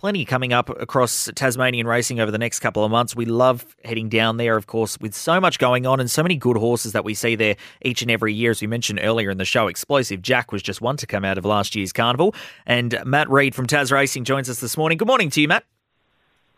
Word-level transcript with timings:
Plenty 0.00 0.24
coming 0.24 0.54
up 0.54 0.70
across 0.80 1.28
Tasmanian 1.34 1.86
racing 1.86 2.20
over 2.20 2.30
the 2.30 2.38
next 2.38 2.60
couple 2.60 2.82
of 2.82 2.90
months. 2.90 3.14
We 3.14 3.26
love 3.26 3.76
heading 3.84 4.08
down 4.08 4.38
there, 4.38 4.56
of 4.56 4.66
course, 4.66 4.96
with 4.98 5.14
so 5.14 5.38
much 5.42 5.58
going 5.58 5.84
on 5.84 6.00
and 6.00 6.10
so 6.10 6.22
many 6.22 6.36
good 6.36 6.56
horses 6.56 6.92
that 6.92 7.04
we 7.04 7.12
see 7.12 7.34
there 7.34 7.56
each 7.82 8.00
and 8.00 8.10
every 8.10 8.32
year. 8.32 8.50
As 8.50 8.62
we 8.62 8.66
mentioned 8.66 9.00
earlier 9.02 9.28
in 9.28 9.36
the 9.36 9.44
show, 9.44 9.68
Explosive 9.68 10.22
Jack 10.22 10.52
was 10.52 10.62
just 10.62 10.80
one 10.80 10.96
to 10.96 11.06
come 11.06 11.22
out 11.22 11.36
of 11.36 11.44
last 11.44 11.76
year's 11.76 11.92
carnival. 11.92 12.34
And 12.64 12.98
Matt 13.04 13.28
Reid 13.28 13.54
from 13.54 13.66
Tas 13.66 13.92
Racing 13.92 14.24
joins 14.24 14.48
us 14.48 14.58
this 14.58 14.74
morning. 14.78 14.96
Good 14.96 15.06
morning 15.06 15.28
to 15.28 15.40
you, 15.42 15.48
Matt. 15.48 15.64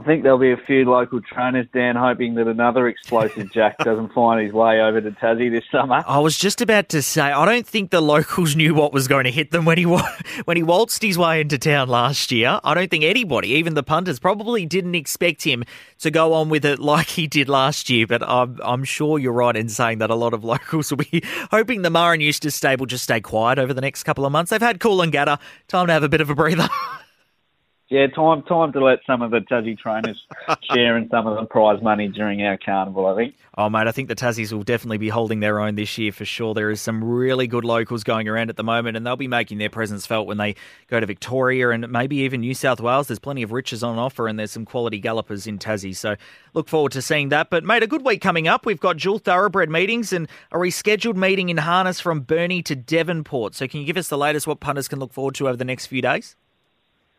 I 0.00 0.02
think 0.02 0.22
there'll 0.22 0.38
be 0.38 0.50
a 0.50 0.56
few 0.56 0.86
local 0.86 1.20
trainers, 1.20 1.66
Dan, 1.74 1.94
hoping 1.94 2.34
that 2.36 2.48
another 2.48 2.88
explosive 2.88 3.52
Jack 3.52 3.76
doesn't 3.84 4.14
find 4.14 4.42
his 4.42 4.50
way 4.50 4.80
over 4.80 4.98
to 4.98 5.10
Tassie 5.10 5.50
this 5.50 5.64
summer. 5.70 6.02
I 6.06 6.20
was 6.20 6.38
just 6.38 6.62
about 6.62 6.88
to 6.88 7.02
say, 7.02 7.20
I 7.20 7.44
don't 7.44 7.66
think 7.66 7.90
the 7.90 8.00
locals 8.00 8.56
knew 8.56 8.72
what 8.72 8.94
was 8.94 9.08
going 9.08 9.24
to 9.24 9.30
hit 9.30 9.50
them 9.50 9.66
when 9.66 9.76
he 9.76 9.84
when 10.46 10.56
he 10.56 10.62
waltzed 10.62 11.02
his 11.02 11.18
way 11.18 11.42
into 11.42 11.58
town 11.58 11.88
last 11.88 12.32
year. 12.32 12.60
I 12.64 12.72
don't 12.72 12.90
think 12.90 13.04
anybody, 13.04 13.48
even 13.48 13.74
the 13.74 13.82
punters, 13.82 14.18
probably 14.18 14.64
didn't 14.64 14.94
expect 14.94 15.42
him 15.44 15.64
to 15.98 16.10
go 16.10 16.32
on 16.32 16.48
with 16.48 16.64
it 16.64 16.78
like 16.78 17.08
he 17.08 17.26
did 17.26 17.50
last 17.50 17.90
year. 17.90 18.06
But 18.06 18.22
I'm, 18.26 18.58
I'm 18.62 18.84
sure 18.84 19.18
you're 19.18 19.34
right 19.34 19.54
in 19.54 19.68
saying 19.68 19.98
that 19.98 20.08
a 20.08 20.14
lot 20.14 20.32
of 20.32 20.44
locals 20.44 20.90
will 20.90 20.96
be 20.96 21.22
hoping 21.50 21.82
the 21.82 21.90
Murray 21.90 22.24
Eustace 22.24 22.54
stable 22.54 22.86
just 22.86 23.04
stay 23.04 23.20
quiet 23.20 23.58
over 23.58 23.74
the 23.74 23.82
next 23.82 24.04
couple 24.04 24.24
of 24.24 24.32
months. 24.32 24.50
They've 24.50 24.62
had 24.62 24.80
cool 24.80 25.02
and 25.02 25.12
Coolangatta, 25.12 25.38
time 25.68 25.88
to 25.88 25.92
have 25.92 26.04
a 26.04 26.08
bit 26.08 26.22
of 26.22 26.30
a 26.30 26.34
breather. 26.34 26.70
Yeah, 27.90 28.06
time 28.06 28.44
time 28.44 28.72
to 28.74 28.84
let 28.84 29.00
some 29.04 29.20
of 29.20 29.32
the 29.32 29.40
Tassie 29.40 29.76
trainers 29.76 30.24
share 30.72 30.96
in 30.96 31.08
some 31.10 31.26
of 31.26 31.36
the 31.36 31.44
prize 31.44 31.82
money 31.82 32.06
during 32.06 32.40
our 32.40 32.56
carnival, 32.56 33.06
I 33.06 33.16
think. 33.16 33.34
Oh, 33.58 33.68
mate, 33.68 33.88
I 33.88 33.90
think 33.90 34.06
the 34.06 34.14
Tassies 34.14 34.52
will 34.52 34.62
definitely 34.62 34.98
be 34.98 35.08
holding 35.08 35.40
their 35.40 35.58
own 35.58 35.74
this 35.74 35.98
year 35.98 36.12
for 36.12 36.24
sure. 36.24 36.54
There 36.54 36.70
is 36.70 36.80
some 36.80 37.02
really 37.02 37.48
good 37.48 37.64
locals 37.64 38.04
going 38.04 38.28
around 38.28 38.48
at 38.48 38.56
the 38.56 38.62
moment, 38.62 38.96
and 38.96 39.04
they'll 39.04 39.16
be 39.16 39.26
making 39.26 39.58
their 39.58 39.70
presence 39.70 40.06
felt 40.06 40.28
when 40.28 40.38
they 40.38 40.54
go 40.86 41.00
to 41.00 41.06
Victoria 41.06 41.70
and 41.70 41.90
maybe 41.90 42.18
even 42.18 42.42
New 42.42 42.54
South 42.54 42.80
Wales. 42.80 43.08
There's 43.08 43.18
plenty 43.18 43.42
of 43.42 43.50
riches 43.50 43.82
on 43.82 43.98
offer, 43.98 44.28
and 44.28 44.38
there's 44.38 44.52
some 44.52 44.64
quality 44.64 45.00
gallopers 45.00 45.48
in 45.48 45.58
Tassie. 45.58 45.96
So 45.96 46.14
look 46.54 46.68
forward 46.68 46.92
to 46.92 47.02
seeing 47.02 47.30
that. 47.30 47.50
But, 47.50 47.64
mate, 47.64 47.82
a 47.82 47.88
good 47.88 48.06
week 48.06 48.20
coming 48.20 48.46
up. 48.46 48.66
We've 48.66 48.78
got 48.78 48.98
dual 48.98 49.18
thoroughbred 49.18 49.68
meetings 49.68 50.12
and 50.12 50.28
a 50.52 50.58
rescheduled 50.58 51.16
meeting 51.16 51.48
in 51.48 51.56
harness 51.56 51.98
from 51.98 52.20
Burnie 52.20 52.62
to 52.62 52.76
Devonport. 52.76 53.56
So 53.56 53.66
can 53.66 53.80
you 53.80 53.86
give 53.86 53.96
us 53.96 54.06
the 54.06 54.16
latest 54.16 54.46
what 54.46 54.60
punters 54.60 54.86
can 54.86 55.00
look 55.00 55.12
forward 55.12 55.34
to 55.34 55.48
over 55.48 55.56
the 55.56 55.64
next 55.64 55.86
few 55.86 56.00
days? 56.00 56.36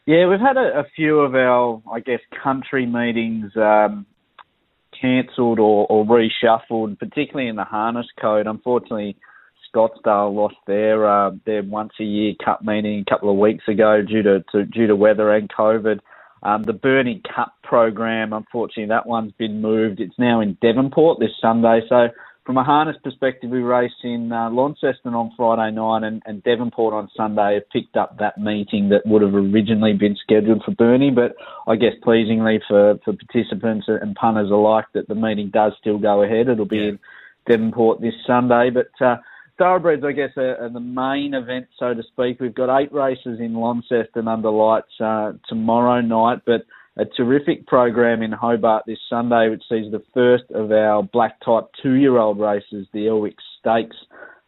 Yeah, 0.05 0.27
we've 0.27 0.39
had 0.39 0.57
a, 0.57 0.79
a 0.79 0.85
few 0.95 1.19
of 1.19 1.35
our, 1.35 1.81
I 1.91 1.99
guess, 1.99 2.21
country 2.43 2.85
meetings 2.85 3.51
um, 3.55 4.05
cancelled 4.99 5.59
or, 5.59 5.85
or 5.87 6.05
reshuffled, 6.05 6.97
particularly 6.99 7.49
in 7.49 7.55
the 7.55 7.63
harness 7.63 8.07
code. 8.19 8.47
Unfortunately, 8.47 9.15
Scottsdale 9.73 10.33
lost 10.33 10.55
their 10.67 11.07
uh, 11.07 11.31
their 11.45 11.63
once 11.63 11.93
a 11.99 12.03
year 12.03 12.33
cup 12.43 12.63
meeting 12.63 13.03
a 13.07 13.09
couple 13.09 13.29
of 13.29 13.37
weeks 13.37 13.63
ago 13.67 14.01
due 14.01 14.23
to, 14.23 14.43
to 14.51 14.65
due 14.65 14.87
to 14.87 14.95
weather 14.95 15.31
and 15.33 15.49
COVID. 15.49 15.99
Um, 16.43 16.63
the 16.63 16.73
Burnie 16.73 17.21
Cup 17.35 17.53
program, 17.63 18.33
unfortunately, 18.33 18.87
that 18.87 19.05
one's 19.05 19.33
been 19.33 19.61
moved. 19.61 19.99
It's 19.99 20.17
now 20.17 20.41
in 20.41 20.57
Devonport 20.61 21.19
this 21.19 21.29
Sunday. 21.39 21.81
So 21.87 22.07
from 22.45 22.57
a 22.57 22.63
harness 22.63 22.95
perspective, 23.03 23.51
we 23.51 23.59
race 23.59 23.91
in 24.03 24.31
uh, 24.31 24.49
Launceston 24.49 25.13
on 25.13 25.31
Friday 25.37 25.75
night 25.75 26.03
and, 26.03 26.23
and 26.25 26.43
Devonport 26.43 26.93
on 26.93 27.09
Sunday 27.15 27.55
have 27.55 27.69
picked 27.69 27.95
up 27.95 28.17
that 28.17 28.39
meeting 28.39 28.89
that 28.89 29.05
would 29.05 29.21
have 29.21 29.35
originally 29.35 29.93
been 29.93 30.17
scheduled 30.21 30.63
for 30.63 30.71
Burnie. 30.71 31.11
But 31.11 31.35
I 31.67 31.75
guess 31.75 31.93
pleasingly 32.01 32.59
for, 32.67 32.95
for 33.05 33.13
participants 33.13 33.85
and 33.87 34.15
punters 34.15 34.49
alike 34.49 34.85
that 34.93 35.07
the 35.07 35.15
meeting 35.15 35.51
does 35.53 35.73
still 35.79 35.99
go 35.99 36.23
ahead. 36.23 36.47
It'll 36.47 36.65
be 36.65 36.77
yeah. 36.77 36.89
in 36.89 36.99
Devonport 37.47 38.01
this 38.01 38.15
Sunday. 38.25 38.71
But 38.71 39.05
uh, 39.05 39.17
thoroughbreds, 39.59 40.03
I 40.03 40.11
guess, 40.11 40.31
are, 40.35 40.65
are, 40.65 40.69
the 40.69 40.79
main 40.79 41.35
event, 41.35 41.67
so 41.77 41.93
to 41.93 42.01
speak. 42.01 42.39
We've 42.39 42.55
got 42.55 42.75
eight 42.75 42.91
races 42.91 43.39
in 43.39 43.53
Launceston 43.53 44.27
under 44.27 44.49
lights 44.49 44.99
uh, 44.99 45.33
tomorrow 45.47 46.01
night, 46.01 46.41
but 46.45 46.65
a 47.01 47.05
terrific 47.17 47.65
program 47.65 48.21
in 48.21 48.31
Hobart 48.31 48.83
this 48.85 48.99
Sunday, 49.09 49.49
which 49.49 49.63
sees 49.67 49.91
the 49.91 50.03
first 50.13 50.43
of 50.53 50.71
our 50.71 51.01
black 51.01 51.39
type 51.43 51.65
two 51.81 51.93
year 51.93 52.17
old 52.17 52.39
races, 52.39 52.85
the 52.93 53.07
Elwick 53.07 53.35
Stakes, 53.59 53.97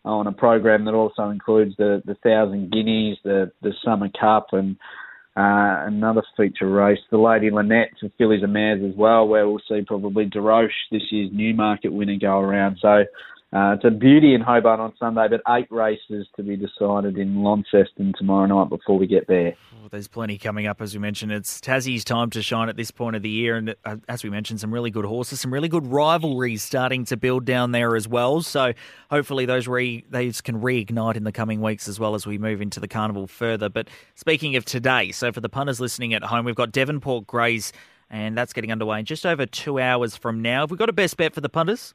on 0.06 0.28
a 0.28 0.32
program 0.32 0.86
that 0.86 0.94
also 0.94 1.30
includes 1.30 1.76
the, 1.78 2.04
the 2.06 2.16
Thousand 2.16 2.72
Guineas, 2.72 3.18
the, 3.24 3.52
the 3.62 3.72
Summer 3.84 4.10
Cup, 4.20 4.48
and 4.52 4.76
uh, 5.36 5.88
another 5.88 6.22
feature 6.38 6.70
race, 6.70 7.00
the 7.10 7.18
Lady 7.18 7.50
Lynette 7.50 7.90
for 8.00 8.10
fillies 8.20 8.44
and 8.44 8.54
mares 8.54 8.84
as 8.88 8.96
well, 8.96 9.28
where 9.28 9.48
we'll 9.48 9.62
see 9.68 9.82
probably 9.88 10.26
DeRoche, 10.26 10.70
this 10.92 11.02
year's 11.10 11.32
Newmarket 11.34 11.92
winner, 11.92 12.18
go 12.22 12.40
around. 12.40 12.78
So 12.82 13.06
uh, 13.54 13.74
it's 13.74 13.86
a 13.86 13.92
beauty 13.92 14.34
in 14.34 14.42
Hobart 14.42 14.80
on 14.80 14.94
Sunday, 14.98 15.28
but 15.30 15.42
eight 15.54 15.68
races 15.70 16.26
to 16.36 16.42
be 16.42 16.58
decided 16.58 17.20
in 17.20 17.44
Launceston 17.44 18.12
tomorrow 18.18 18.48
night 18.48 18.70
before 18.70 18.98
we 18.98 19.06
get 19.06 19.28
there. 19.28 19.54
Well, 19.80 19.90
there's 19.92 20.08
plenty 20.08 20.40
coming 20.40 20.66
up, 20.66 20.82
as 20.82 20.96
we 20.96 21.00
mentioned. 21.00 21.32
It's 21.32 21.62
Tassie's 21.62 22.04
time 22.04 22.32
to 22.32 22.42
shine 22.42 22.68
at 22.68 22.78
this 22.78 22.90
point 22.90 23.16
of 23.16 23.22
the 23.22 23.30
year, 23.30 23.56
and 23.56 23.76
uh, 23.86 23.98
as 24.10 24.24
we 24.24 24.32
mentioned, 24.32 24.60
some 24.60 24.74
really 24.74 24.90
good 24.90 25.06
horses, 25.06 25.40
some 25.40 25.54
really 25.54 25.68
good 25.70 25.86
rivalries 25.86 26.64
starting 26.64 27.06
to 27.06 27.16
build 27.16 27.46
down 27.46 27.74
there 27.74 27.96
as 27.96 28.08
well. 28.08 28.42
So 28.42 28.74
hopefully 29.12 29.46
those 29.46 29.68
re- 29.68 30.04
those 30.10 30.42
can 30.42 30.60
reignite 30.60 31.16
in 31.16 31.24
the 31.24 31.32
coming 31.32 31.62
weeks 31.62 31.88
as 31.88 32.00
well 32.00 32.16
as 32.16 32.26
we 32.26 32.40
move 32.40 32.60
into 32.60 32.80
the 32.80 32.88
carnival 32.88 33.28
further. 33.28 33.70
But 33.70 33.88
speaking 34.16 34.56
of 34.56 34.66
today, 34.66 35.12
so 35.12 35.32
for 35.32 35.42
the 35.42 35.50
punters 35.50 35.80
listening 35.80 36.16
at 36.16 36.24
home, 36.24 36.46
we've 36.46 36.56
got 36.56 36.72
Devonport 36.72 37.28
Greys, 37.28 37.72
and 38.10 38.36
that's 38.36 38.52
getting 38.52 38.72
underway 38.72 38.98
in 38.98 39.06
just 39.06 39.28
over 39.28 39.46
two 39.46 39.80
hours 39.80 40.18
from 40.18 40.42
now. 40.42 40.62
Have 40.62 40.72
we 40.72 40.78
got 40.78 40.90
a 40.90 40.94
best 40.94 41.18
bet 41.18 41.36
for 41.36 41.42
the 41.42 41.50
punters? 41.50 41.94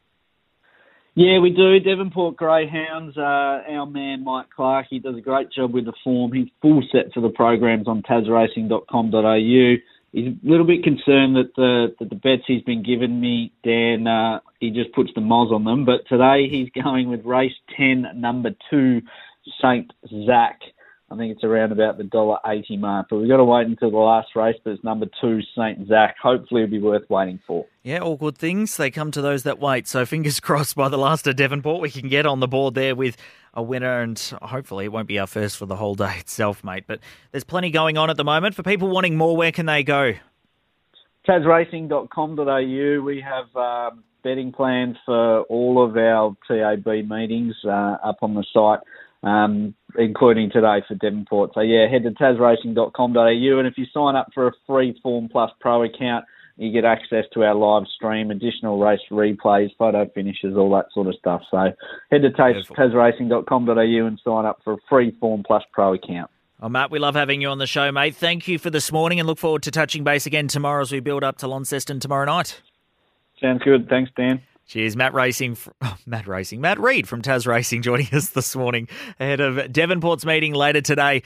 Yeah, 1.18 1.40
we 1.40 1.50
do. 1.50 1.80
Devonport 1.80 2.36
Greyhounds. 2.36 3.16
Uh, 3.16 3.64
our 3.68 3.86
man 3.86 4.22
Mike 4.22 4.50
Clark, 4.54 4.86
he 4.88 5.00
does 5.00 5.16
a 5.16 5.20
great 5.20 5.50
job 5.50 5.74
with 5.74 5.86
the 5.86 5.92
form. 6.04 6.32
He's 6.32 6.46
full 6.62 6.80
set 6.92 7.12
for 7.12 7.20
the 7.20 7.28
programs 7.28 7.88
on 7.88 8.04
tasracing.com.au. 8.04 9.74
He's 10.12 10.28
a 10.28 10.48
little 10.48 10.64
bit 10.64 10.84
concerned 10.84 11.34
that 11.34 11.50
the 11.56 11.96
that 11.98 12.08
the 12.08 12.14
bets 12.14 12.44
he's 12.46 12.62
been 12.62 12.84
giving 12.84 13.20
me, 13.20 13.52
Dan, 13.64 14.06
uh, 14.06 14.38
he 14.60 14.70
just 14.70 14.92
puts 14.92 15.10
the 15.16 15.20
moz 15.20 15.50
on 15.50 15.64
them. 15.64 15.84
But 15.84 16.06
today 16.08 16.46
he's 16.48 16.70
going 16.84 17.10
with 17.10 17.24
race 17.24 17.50
ten, 17.76 18.06
number 18.14 18.50
two, 18.70 19.02
Saint 19.60 19.92
Zach. 20.24 20.60
I 21.10 21.16
think 21.16 21.32
it's 21.32 21.44
around 21.44 21.72
about 21.72 21.96
the 21.96 22.04
dollar 22.04 22.38
eighty 22.46 22.76
mark. 22.76 23.06
But 23.08 23.16
we've 23.16 23.28
got 23.28 23.38
to 23.38 23.44
wait 23.44 23.66
until 23.66 23.90
the 23.90 23.96
last 23.96 24.28
race. 24.36 24.56
But 24.62 24.72
it's 24.74 24.84
number 24.84 25.06
two, 25.20 25.40
Saint 25.56 25.88
Zach. 25.88 26.16
Hopefully, 26.22 26.62
it'll 26.62 26.70
be 26.70 26.80
worth 26.80 27.08
waiting 27.08 27.40
for. 27.46 27.64
Yeah, 27.82 28.00
all 28.00 28.16
good 28.16 28.36
things. 28.36 28.76
They 28.76 28.90
come 28.90 29.10
to 29.12 29.22
those 29.22 29.44
that 29.44 29.58
wait. 29.58 29.88
So 29.88 30.04
fingers 30.04 30.38
crossed. 30.40 30.76
By 30.76 30.88
the 30.88 30.98
last 30.98 31.26
of 31.26 31.36
Devonport, 31.36 31.80
we 31.80 31.90
can 31.90 32.08
get 32.08 32.26
on 32.26 32.40
the 32.40 32.48
board 32.48 32.74
there 32.74 32.94
with 32.94 33.16
a 33.54 33.62
winner, 33.62 34.02
and 34.02 34.18
hopefully, 34.42 34.84
it 34.84 34.92
won't 34.92 35.08
be 35.08 35.18
our 35.18 35.26
first 35.26 35.56
for 35.56 35.66
the 35.66 35.76
whole 35.76 35.94
day 35.94 36.16
itself, 36.18 36.62
mate. 36.62 36.84
But 36.86 37.00
there's 37.32 37.44
plenty 37.44 37.70
going 37.70 37.96
on 37.96 38.10
at 38.10 38.18
the 38.18 38.24
moment. 38.24 38.54
For 38.54 38.62
people 38.62 38.88
wanting 38.88 39.16
more, 39.16 39.36
where 39.36 39.52
can 39.52 39.66
they 39.66 39.82
go? 39.82 40.12
Tasracing.com.au. 41.26 43.02
We 43.02 43.20
have. 43.22 43.56
Um, 43.56 44.04
betting 44.24 44.52
plans 44.52 44.96
for 45.06 45.42
all 45.42 45.82
of 45.82 45.96
our 45.96 46.36
TAB 46.48 46.86
meetings 47.08 47.54
uh, 47.64 47.96
up 48.04 48.18
on 48.22 48.34
the 48.34 48.44
site 48.52 48.80
um, 49.22 49.74
including 49.96 50.50
today 50.50 50.82
for 50.86 50.94
Devonport. 50.94 51.52
So 51.54 51.60
yeah, 51.60 51.88
head 51.88 52.04
to 52.04 52.10
tasracing.com.au 52.10 53.58
and 53.58 53.66
if 53.66 53.74
you 53.76 53.86
sign 53.92 54.16
up 54.16 54.28
for 54.34 54.48
a 54.48 54.52
free 54.66 54.98
Form 55.02 55.28
Plus 55.30 55.50
Pro 55.60 55.84
account, 55.84 56.24
you 56.56 56.72
get 56.72 56.84
access 56.84 57.24
to 57.32 57.44
our 57.44 57.54
live 57.54 57.86
stream, 57.94 58.30
additional 58.30 58.80
race 58.80 59.00
replays, 59.10 59.70
photo 59.78 60.08
finishes, 60.12 60.56
all 60.56 60.70
that 60.74 60.86
sort 60.92 61.06
of 61.06 61.14
stuff. 61.14 61.42
So 61.50 61.72
head 62.10 62.22
to 62.22 62.30
tasracing.com.au 62.30 64.06
and 64.06 64.20
sign 64.24 64.44
up 64.44 64.60
for 64.64 64.74
a 64.74 64.78
free 64.88 65.16
Form 65.20 65.42
Plus 65.46 65.62
Pro 65.72 65.94
account. 65.94 66.30
Oh, 66.60 66.68
Matt, 66.68 66.90
we 66.90 66.98
love 66.98 67.14
having 67.14 67.40
you 67.40 67.48
on 67.48 67.58
the 67.58 67.68
show, 67.68 67.92
mate. 67.92 68.16
Thank 68.16 68.48
you 68.48 68.58
for 68.58 68.70
this 68.70 68.90
morning 68.90 69.20
and 69.20 69.28
look 69.28 69.38
forward 69.38 69.62
to 69.62 69.70
touching 69.70 70.02
base 70.02 70.26
again 70.26 70.48
tomorrow 70.48 70.82
as 70.82 70.90
we 70.90 70.98
build 70.98 71.22
up 71.22 71.38
to 71.38 71.46
Launceston 71.46 72.00
tomorrow 72.00 72.24
night. 72.24 72.60
Sounds 73.40 73.62
good. 73.62 73.88
Thanks, 73.88 74.10
Dan. 74.16 74.42
Cheers, 74.68 74.96
Matt 74.96 75.14
Racing, 75.14 75.56
oh, 75.80 75.96
Matt 76.04 76.28
Racing, 76.28 76.60
Matt 76.60 76.78
Reid 76.78 77.08
from 77.08 77.22
Tas 77.22 77.46
Racing 77.46 77.80
joining 77.80 78.08
us 78.12 78.28
this 78.28 78.54
morning 78.54 78.86
ahead 79.18 79.40
of 79.40 79.56
Devonport's 79.72 80.26
meeting 80.26 80.52
later 80.52 80.82
today. 80.82 81.22